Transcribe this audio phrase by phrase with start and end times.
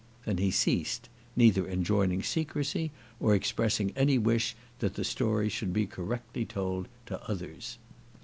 [0.25, 5.85] Then he ceased, neither enjoining secrecy, or expressing any wish that the story should be
[5.85, 7.77] correctly told to others.